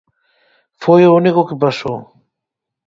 [0.83, 1.99] Foi o único que pasou.